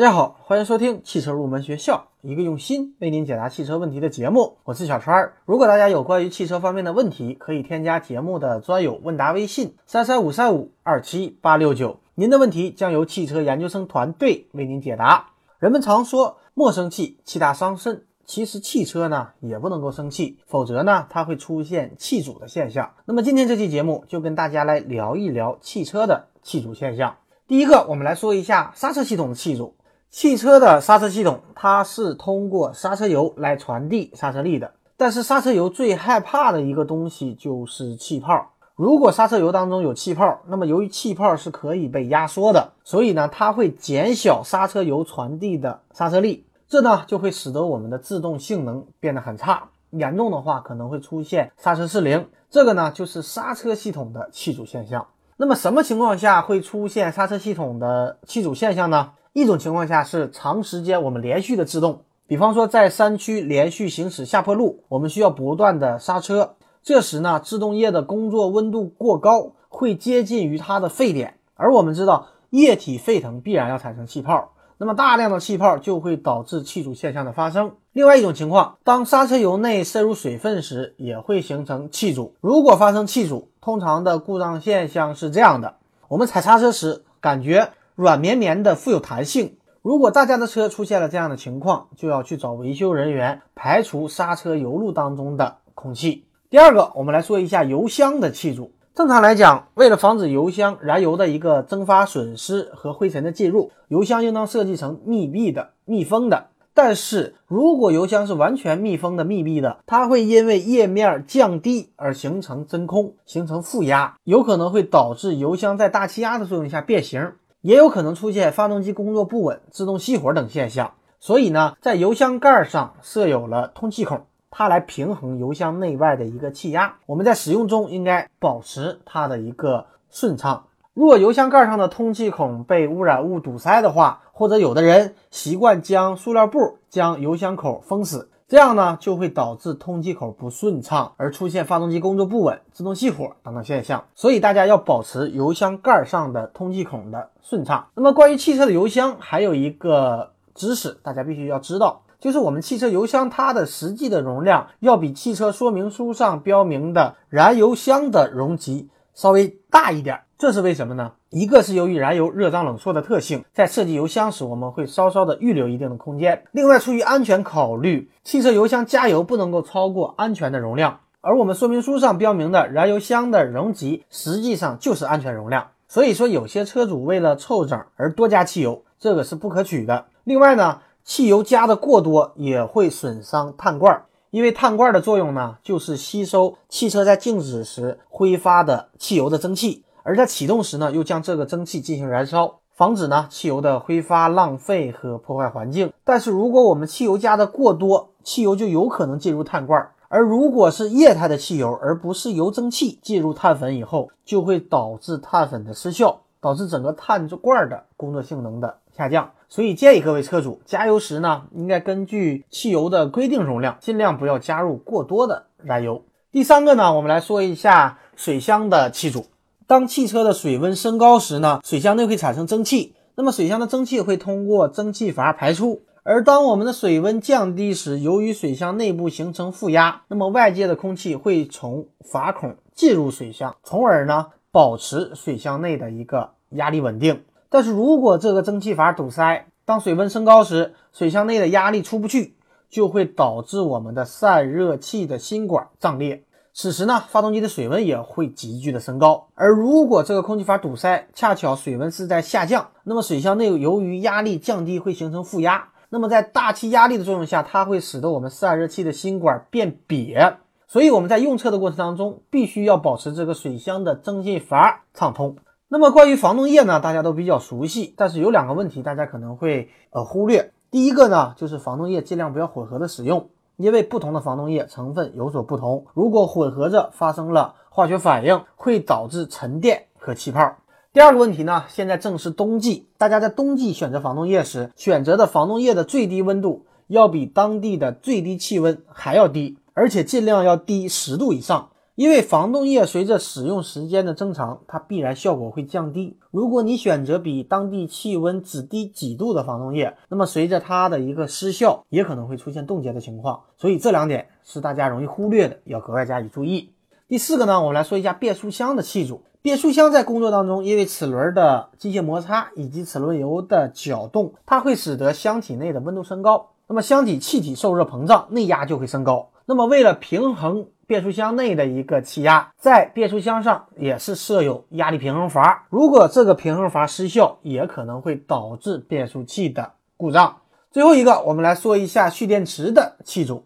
[0.00, 4.56] 大家好，欢迎收听汽车入门学校，一个用心为您解答汽车问题的节目。
[4.64, 5.34] 我是小川儿。
[5.44, 15.32] 如果大家有关于汽车方面的问题，可以添加节目的专有问答微信三三五三五二七八六九，您的问题将由汽车研究生团队为您解答。
[15.58, 18.04] 人们常说莫生气，气大伤肾。
[18.24, 22.90] 其实汽车呢也不能够生气，否则呢它会出现气阻的现象。
[23.04, 27.18] 那么今天这期节目就跟大家来聊一聊汽车的气阻现象。
[27.46, 29.74] 第一个，我们来说一下刹车系统的气阻。
[30.10, 34.72] 汽车的刹车系统，它是通过刹车油来传递刹车力的。
[34.96, 38.50] 但是刹车油最害怕的一个东西就是气泡。
[38.74, 49.68] 如果刹车油当中有气泡，那么由于气泡是可以被压缩的，所以呢，它会减小刹车油传递的刹车力，这呢就会使得我们的制动性能变得很差。
[49.90, 52.28] 严重的话，可能会出现刹车失灵。
[52.50, 55.06] 这个呢就是刹车系统的气阻现象。
[55.36, 59.12] 那么什么情况下会出现刹车系统的气阻现象呢？
[59.32, 77.76] 一种情况下是长时间我们连续的制动，比方说在山区连续行驶下坡路，我们需要不断的刹车，这时呢制动液的工作温度过高，会接近于它的沸点，而我们知道液体沸腾必然要产生气泡，那么大量的气泡就会导致气阻现象的发生。
[77.92, 82.34] 另外一种情况，当刹车油内渗入水分时，也会形成气阻。
[82.40, 85.76] 如果发生气阻，通常的故障现象是这样的：
[86.08, 87.70] 我们踩刹车时感觉。
[88.00, 89.58] 软绵绵的，富有弹性。
[89.82, 96.24] 如果大家的车出现了这样的情况，就要去找维修人员排除刹车油路当中的空气。
[96.48, 98.72] 第二个，我们来说一下油箱的气阻。
[98.94, 106.46] 正常来讲，为了防止油箱燃油的一个蒸发损失和灰尘的进入，油箱应当设计成密闭的、密封的。
[106.72, 117.32] 但是如果油箱是完全密封的、密闭的，它会因为液面降低而形成真空，形成负压，有可能会导致油箱在大气压的作用下变形。
[117.62, 120.92] 也有可能出现发动机工作不稳、自动熄火等现象。
[121.18, 126.96] 所以呢，在油箱盖上设有了通气孔，它来平衡油箱内外的一个气压。
[127.06, 130.64] 我们在使用中应该保持它的一个顺畅。
[130.94, 138.30] 若油箱盖上的通气孔被污染物堵塞的话，或者有的人习惯将塑料布将油箱口封死。
[138.50, 144.02] 这样呢，就会导致通气口不顺畅，而出现发动机工作不稳、自动熄火等等现象。
[144.16, 147.86] 所以大家要保持油箱盖上的通气孔的顺畅。
[147.94, 160.22] 那么关于汽车的油箱，还有一个知识大家必须要知道，就是我们汽车油箱它的实际的容量要比汽车说明书上标明的燃油箱的容积稍微大一点。
[160.40, 161.12] 这是为什么呢？
[161.28, 166.44] 一个是由于燃油热胀冷缩的特性，在设计油箱时，我们会稍稍的预留一定的空间。
[166.52, 171.00] 另外，出于安全考虑，汽车油箱加油不能够超过安全的容量。
[171.20, 175.68] 而我们说明书上标明的燃油箱的容积，实际上就是安全容量。
[175.88, 180.06] 所以说，有些车主为了凑整而多加汽油，这个是不可取的。
[180.24, 189.84] 另外呢，汽油加的过多也会损伤碳罐，因为碳罐的作用呢，就是吸收汽车在静止时挥发的汽油的蒸汽。
[190.10, 195.92] 而在启动时呢，又将这个蒸汽进行燃烧，防止呢汽油的挥发、浪费和破坏环境。
[196.02, 209.30] 但是如果我们汽油加的过多，汽油就有可能进入碳罐；而如果是液态的汽油，而不是油蒸气进入碳粉以后，就会导致碳粉的失效，导致整个碳罐的工作性能的下降。
[209.48, 216.02] 所以建议各位车主加油时呢，应该根据汽油的规定容量，尽量不要加入过多的燃油。
[216.32, 219.26] 第三个呢，我们来说一下水箱的气阻。
[219.70, 225.82] 当汽车的水温升高时呢，水箱内会产生蒸汽，那么水箱的蒸汽会通过蒸汽阀排出。
[226.02, 237.22] 而当我们的水温降低时，由于水箱内部形成负压，那么外界的空气会从阀孔进入水箱，从而呢保持水箱内的一个压力稳定。
[237.48, 242.34] 但是如果这个蒸汽阀堵塞，当水温升高时，水箱内的压力出不去，
[242.68, 246.24] 就会导致我们的散热器的芯管胀裂。
[246.52, 260.36] 此时呢，发动机的水温也会急剧的升高，而如果这个空气阀堵塞，恰巧水温是在下降，那么水箱内由于压力降低会形成负压，那么在大气压力的作用下，它会使得我们散热器的芯管变瘪，
[260.66, 265.36] 所以我们在用车的过程当中，必须要保持这个水箱的增进阀畅通。
[265.68, 273.28] 那么关于防冻液呢，大家都比较熟悉，但是有两个问题大家可能会呃忽略，第一个呢就是防冻液尽量不要混合的使用。
[273.60, 280.56] 因为不同的防冻液成分有所不同，如果混合着发生了化学反应，会导致沉淀和气泡。
[280.92, 291.69] 第二个问题呢，现在正是冬季，大家在冬季选择防冻液时，选择的防冻液的最低温度要比当地的最低气温还要低，而且尽量要低十度以上。
[292.00, 296.16] 因为防冻液随着使用时间的增长，它必然效果会降低。
[296.30, 303.42] 如果你选择比当地气温只低几度的防冻液，那么随着它的一个失效，也可能会出现冻结的情况。
[303.58, 306.72] 所以这两点是大家容易忽略的，要格外加以注意。
[307.06, 309.20] 第四个呢，我们来说一下变速箱的气阻。
[309.42, 316.52] 变速箱在工作当中，因为齿轮的机械摩擦以及齿轮油的搅动，它会使得箱体内的温度升高。
[316.66, 319.28] 那么箱体气体受热膨胀，内压就会升高。
[319.44, 325.68] 那么为了平衡变速箱内的一个气压，在变速箱上也是设有压力平衡阀。
[325.70, 330.38] 如果这个平衡阀失效，也可能会导致变速器的故障。
[330.72, 333.44] 最后一个，我们来说一下蓄电池的气阻。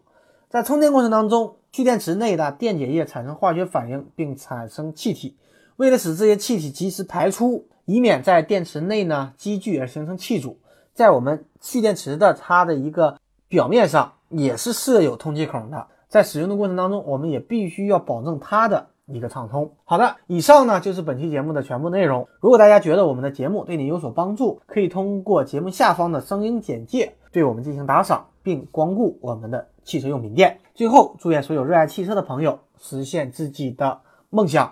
[0.49, 5.37] 在充电过程当中，蓄电池内的电解液产生化学反应，并产生气体。
[5.77, 10.59] 为了使这些气体及时排出，以免在电池内呢积聚而形成气阻，
[10.95, 13.19] 在我们蓄电池的它的一个
[13.49, 15.89] 表面上也是设有通气孔的。
[16.15, 19.73] 在使用的过程当中，我们也必须要保证它的一个畅通。
[19.83, 22.29] 好的，以上呢就是本期节目的全部内容。
[22.39, 30.61] 如果大家觉得我们的节目对你有所帮助，可以通过节目下方的声音简介对我们进行打赏，并光顾我们的汽车用品店。
[30.73, 33.99] 最后，祝愿所有热爱汽车的朋友实现自己的
[34.31, 34.71] 梦想。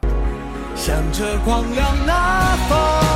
[0.77, 3.12] 向着光亮那方。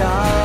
[0.00, 0.39] star